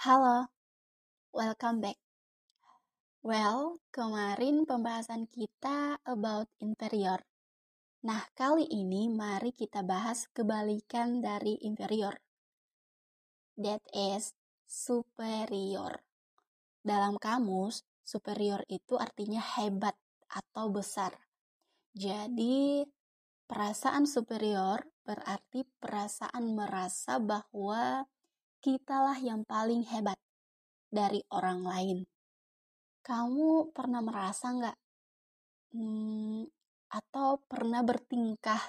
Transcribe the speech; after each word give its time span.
Halo, 0.00 0.48
welcome 1.36 1.84
back. 1.84 2.00
Well, 3.20 3.84
kemarin 3.92 4.64
pembahasan 4.64 5.28
kita 5.28 6.00
about 6.08 6.48
inferior. 6.56 7.20
Nah, 8.08 8.24
kali 8.32 8.64
ini 8.64 9.12
mari 9.12 9.52
kita 9.52 9.84
bahas 9.84 10.24
kebalikan 10.32 11.20
dari 11.20 11.60
inferior. 11.68 12.16
That 13.60 13.84
is 13.92 14.32
superior. 14.64 16.00
Dalam 16.80 17.20
kamus, 17.20 17.84
superior 18.00 18.64
itu 18.72 18.96
artinya 18.96 19.44
hebat 19.60 20.00
atau 20.32 20.72
besar. 20.72 21.12
Jadi, 21.92 22.88
perasaan 23.44 24.08
superior 24.08 24.80
berarti 25.04 25.68
perasaan 25.76 26.56
merasa 26.56 27.20
bahwa 27.20 28.08
kitalah 28.60 29.16
yang 29.16 29.42
paling 29.48 29.88
hebat 29.88 30.20
dari 30.92 31.24
orang 31.32 31.64
lain. 31.64 31.98
Kamu 33.00 33.72
pernah 33.72 34.04
merasa 34.04 34.52
nggak? 34.52 34.76
Hmm, 35.72 36.44
atau 36.92 37.40
pernah 37.48 37.80
bertingkah 37.80 38.60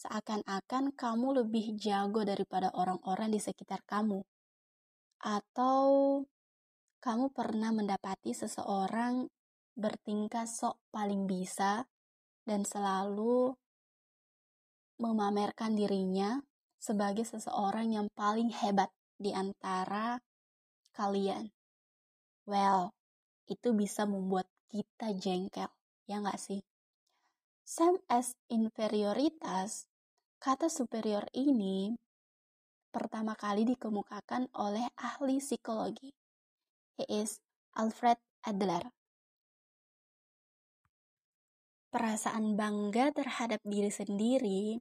seakan-akan 0.00 0.96
kamu 0.96 1.44
lebih 1.44 1.76
jago 1.76 2.24
daripada 2.24 2.72
orang-orang 2.72 3.36
di 3.36 3.40
sekitar 3.40 3.84
kamu? 3.84 4.24
Atau 5.20 5.84
kamu 7.04 7.30
pernah 7.36 7.70
mendapati 7.76 8.32
seseorang 8.32 9.28
bertingkah 9.76 10.48
sok 10.48 10.80
paling 10.88 11.28
bisa 11.28 11.84
dan 12.48 12.64
selalu 12.64 13.52
memamerkan 14.96 15.76
dirinya 15.76 16.40
sebagai 16.86 17.26
seseorang 17.26 17.90
yang 17.90 18.06
paling 18.14 18.54
hebat 18.54 18.94
di 19.18 19.34
antara 19.34 20.22
kalian. 20.94 21.50
Well, 22.46 22.94
itu 23.50 23.74
bisa 23.74 24.06
membuat 24.06 24.46
kita 24.70 25.10
jengkel, 25.18 25.66
ya 26.06 26.22
nggak 26.22 26.38
sih? 26.38 26.62
Same 27.66 27.98
as 28.06 28.38
inferioritas, 28.46 29.90
kata 30.38 30.70
superior 30.70 31.26
ini 31.34 31.98
pertama 32.94 33.34
kali 33.34 33.66
dikemukakan 33.66 34.46
oleh 34.54 34.86
ahli 34.94 35.42
psikologi. 35.42 36.14
He 36.94 37.04
is 37.10 37.42
Alfred 37.74 38.16
Adler. 38.46 38.94
Perasaan 41.90 42.54
bangga 42.54 43.10
terhadap 43.10 43.60
diri 43.66 43.90
sendiri 43.90 44.78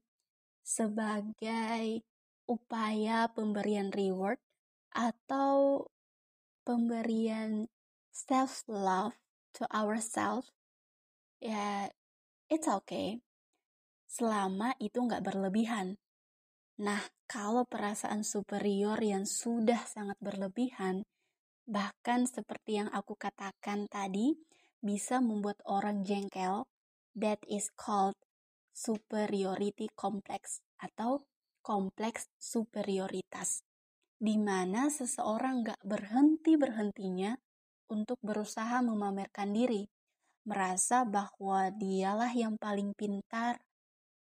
sebagai 0.65 2.01
upaya 2.49 3.29
pemberian 3.29 3.93
reward 3.93 4.41
atau 4.89 5.85
pemberian 6.65 7.69
self 8.09 8.65
love 8.65 9.13
to 9.53 9.69
ourselves 9.69 10.49
ya 11.37 11.93
it's 12.49 12.65
okay. 12.65 13.21
Selama 14.09 14.73
itu 14.81 14.97
nggak 14.97 15.21
berlebihan. 15.21 16.01
Nah 16.81 17.01
kalau 17.29 17.69
perasaan 17.69 18.25
superior 18.25 18.97
yang 18.97 19.29
sudah 19.29 19.85
sangat 19.85 20.17
berlebihan 20.17 21.05
bahkan 21.65 22.29
seperti 22.29 22.77
yang 22.81 22.89
aku 22.93 23.17
katakan 23.17 23.89
tadi 23.89 24.37
bisa 24.85 25.17
membuat 25.17 25.57
orang 25.65 26.05
jengkel 26.05 26.69
that 27.17 27.41
is 27.49 27.73
called 27.73 28.13
superiority 28.75 29.87
complex 29.95 30.59
atau 30.83 31.23
kompleks 31.63 32.27
superioritas, 32.35 33.63
di 34.19 34.35
mana 34.35 34.91
seseorang 34.91 35.63
gak 35.63 35.81
berhenti-berhentinya 35.87 37.39
untuk 37.89 38.19
berusaha 38.19 38.83
memamerkan 38.83 39.55
diri, 39.55 39.87
merasa 40.43 41.07
bahwa 41.07 41.71
dialah 41.71 42.29
yang 42.35 42.59
paling 42.59 42.91
pintar, 42.93 43.63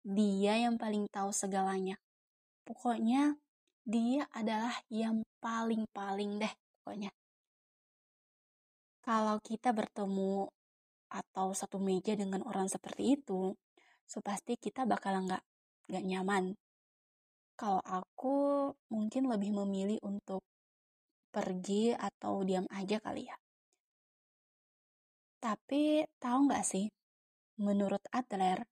dia 0.06 0.62
yang 0.62 0.78
paling 0.78 1.10
tahu 1.10 1.34
segalanya. 1.34 1.98
Pokoknya, 2.64 3.36
dia 3.84 4.30
adalah 4.32 4.78
yang 4.94 5.26
paling-paling 5.42 6.40
deh, 6.40 6.54
pokoknya. 6.82 7.12
Kalau 9.06 9.38
kita 9.42 9.70
bertemu 9.70 10.50
atau 11.14 11.54
satu 11.54 11.78
meja 11.78 12.18
dengan 12.18 12.42
orang 12.48 12.66
seperti 12.66 13.22
itu, 13.22 13.54
so 14.06 14.22
pasti 14.22 14.56
kita 14.56 14.86
bakal 14.86 15.26
nggak 15.26 15.44
nggak 15.90 16.06
nyaman. 16.06 16.46
Kalau 17.56 17.82
aku 17.82 18.70
mungkin 18.92 19.32
lebih 19.32 19.52
memilih 19.56 20.00
untuk 20.06 20.44
pergi 21.32 21.92
atau 21.96 22.44
diam 22.48 22.68
aja 22.72 23.00
kali 23.02 23.28
ya. 23.28 23.38
Tapi 25.44 26.04
tahu 26.18 26.40
nggak 26.50 26.66
sih, 26.66 26.90
menurut 27.62 28.02
Adler, 28.10 28.66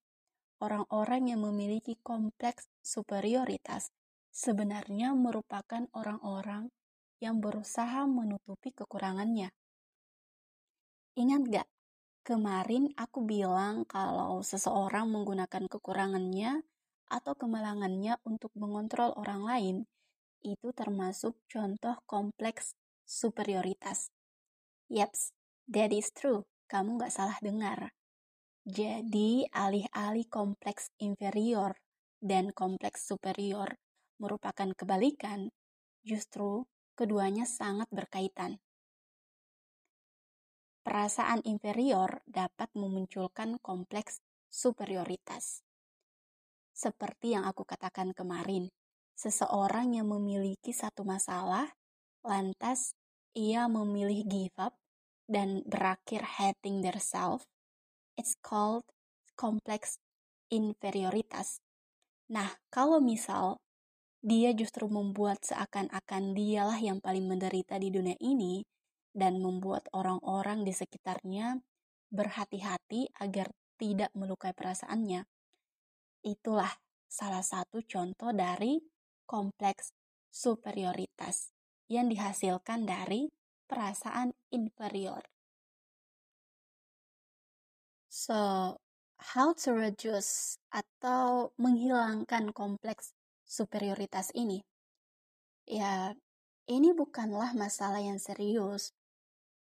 orang-orang 0.64 1.36
yang 1.36 1.44
memiliki 1.44 2.00
kompleks 2.00 2.72
superioritas 2.80 3.92
sebenarnya 4.34 5.14
merupakan 5.14 5.86
orang-orang 5.94 6.74
yang 7.22 7.38
berusaha 7.40 8.04
menutupi 8.10 8.74
kekurangannya. 8.74 9.54
Ingat 11.14 11.42
gak 11.46 11.68
Kemarin 12.24 12.96
aku 12.96 13.28
bilang 13.28 13.84
kalau 13.84 14.40
seseorang 14.40 15.12
menggunakan 15.12 15.68
kekurangannya 15.68 16.64
atau 17.12 17.36
kemalangannya 17.36 18.16
untuk 18.24 18.56
mengontrol 18.56 19.12
orang 19.20 19.44
lain, 19.44 19.78
itu 20.40 20.72
termasuk 20.72 21.36
contoh 21.52 22.00
kompleks 22.08 22.80
superioritas. 23.04 24.08
Yaps, 24.88 25.36
that 25.68 25.92
is 25.92 26.16
true. 26.16 26.48
Kamu 26.72 26.96
gak 26.96 27.12
salah 27.12 27.36
dengar. 27.44 27.92
Jadi, 28.64 29.44
alih-alih 29.52 30.32
kompleks 30.32 30.96
inferior 31.04 31.76
dan 32.24 32.56
kompleks 32.56 33.04
superior 33.04 33.76
merupakan 34.16 34.72
kebalikan, 34.72 35.52
justru 36.08 36.64
keduanya 36.96 37.44
sangat 37.44 37.92
berkaitan. 37.92 38.64
Perasaan 40.94 41.42
inferior 41.50 42.22
dapat 42.30 42.70
memunculkan 42.78 43.58
kompleks 43.66 44.22
superioritas. 44.46 45.66
Seperti 46.70 47.34
yang 47.34 47.50
aku 47.50 47.66
katakan 47.66 48.14
kemarin, 48.14 48.70
seseorang 49.18 49.98
yang 49.98 50.14
memiliki 50.14 50.70
satu 50.70 51.02
masalah, 51.02 51.74
lantas 52.22 52.94
ia 53.34 53.66
memilih 53.66 54.22
give 54.30 54.54
up 54.62 54.78
dan 55.26 55.66
berakhir 55.66 56.38
hating 56.38 56.86
their 56.86 57.02
self, 57.02 57.50
it's 58.14 58.38
called 58.46 58.86
complex 59.34 59.98
inferioritas. 60.54 61.58
Nah, 62.30 62.62
kalau 62.70 63.02
misal 63.02 63.58
dia 64.22 64.54
justru 64.54 64.86
membuat 64.86 65.42
seakan-akan 65.42 66.38
dialah 66.38 66.78
yang 66.78 67.02
paling 67.02 67.26
menderita 67.26 67.82
di 67.82 67.90
dunia 67.90 68.14
ini, 68.22 68.62
dan 69.14 69.40
membuat 69.40 69.88
orang-orang 69.94 70.66
di 70.66 70.74
sekitarnya 70.74 71.62
berhati-hati 72.10 73.14
agar 73.22 73.54
tidak 73.78 74.10
melukai 74.18 74.54
perasaannya. 74.54 75.26
Itulah 76.26 76.74
salah 77.10 77.46
satu 77.46 77.86
contoh 77.86 78.34
dari 78.34 78.82
kompleks 79.30 79.94
superioritas 80.34 81.54
yang 81.90 82.10
dihasilkan 82.10 82.90
dari 82.90 83.30
perasaan 83.70 84.34
inferior. 84.50 85.22
So, 88.10 88.78
how 89.34 89.58
to 89.66 89.74
reduce 89.74 90.62
atau 90.70 91.54
menghilangkan 91.58 92.54
kompleks 92.54 93.14
superioritas 93.46 94.30
ini? 94.38 94.62
Ya, 95.66 96.14
ini 96.70 96.94
bukanlah 96.94 97.58
masalah 97.58 98.00
yang 98.00 98.22
serius, 98.22 98.94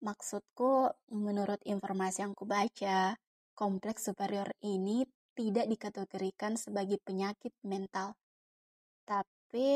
Maksudku, 0.06 0.87
menurut 1.11 1.58
informasi 1.67 2.23
yang 2.23 2.31
kubaca, 2.31 3.19
kompleks 3.58 4.06
superior 4.06 4.47
ini 4.62 5.03
tidak 5.35 5.67
dikategorikan 5.67 6.55
sebagai 6.55 7.03
penyakit 7.03 7.50
mental. 7.67 8.14
Tapi 9.03 9.70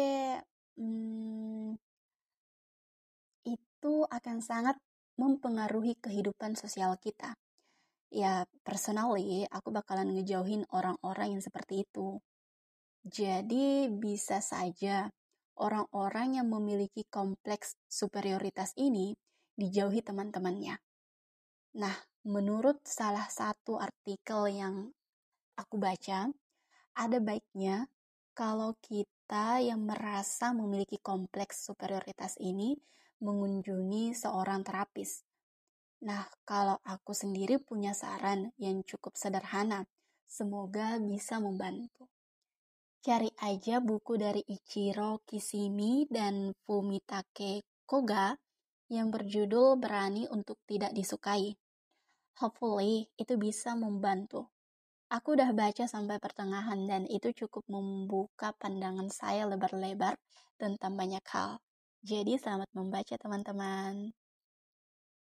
hmm, 0.79 1.75
itu 3.43 3.95
akan 4.07 4.39
sangat 4.39 4.79
mempengaruhi 5.19 5.99
kehidupan 5.99 6.55
sosial 6.55 6.95
kita. 7.03 7.35
Ya, 8.15 8.47
personally, 8.63 9.51
aku 9.51 9.75
bakalan 9.75 10.15
ngejauhin 10.15 10.63
orang-orang 10.71 11.35
yang 11.39 11.43
seperti 11.43 11.83
itu. 11.83 12.23
Jadi, 13.03 13.91
bisa 13.91 14.39
saja 14.39 15.11
orang-orang 15.59 16.39
yang 16.39 16.47
memiliki 16.47 17.03
kompleks 17.11 17.75
superioritas 17.91 18.79
ini 18.79 19.19
dijauhi 19.61 20.01
teman-temannya. 20.01 20.81
Nah, 21.77 21.97
menurut 22.25 22.81
salah 22.89 23.29
satu 23.29 23.77
artikel 23.77 24.49
yang 24.49 24.89
aku 25.61 25.77
baca, 25.77 26.33
ada 26.97 27.19
baiknya 27.21 27.85
kalau 28.33 28.73
kita 28.81 29.61
yang 29.61 29.85
merasa 29.85 30.57
memiliki 30.57 30.97
kompleks 30.97 31.69
superioritas 31.69 32.41
ini 32.41 32.73
mengunjungi 33.21 34.17
seorang 34.17 34.65
terapis. 34.65 35.23
Nah, 36.09 36.25
kalau 36.49 36.81
aku 36.81 37.13
sendiri 37.13 37.61
punya 37.61 37.93
saran 37.93 38.57
yang 38.57 38.81
cukup 38.89 39.13
sederhana, 39.21 39.85
semoga 40.25 40.97
bisa 40.97 41.37
membantu. 41.37 42.09
Cari 43.05 43.29
aja 43.45 43.81
buku 43.81 44.17
dari 44.17 44.41
Ichiro 44.45 45.21
Kishimi 45.29 46.09
dan 46.09 46.53
Fumitake 46.65 47.65
Koga 47.85 48.37
yang 48.91 49.15
berjudul 49.15 49.79
Berani 49.79 50.27
untuk 50.29 50.59
Tidak 50.67 50.91
Disukai. 50.91 51.55
Hopefully, 52.43 53.07
itu 53.15 53.39
bisa 53.39 53.79
membantu. 53.79 54.51
Aku 55.11 55.39
udah 55.39 55.51
baca 55.55 55.87
sampai 55.87 56.19
pertengahan 56.19 56.79
dan 56.91 57.07
itu 57.07 57.31
cukup 57.35 57.63
membuka 57.71 58.51
pandangan 58.59 59.07
saya 59.11 59.47
lebar-lebar 59.47 60.19
tentang 60.59 60.99
banyak 60.99 61.23
hal. 61.31 61.63
Jadi 62.03 62.39
selamat 62.39 62.71
membaca 62.75 63.15
teman-teman. 63.15 64.11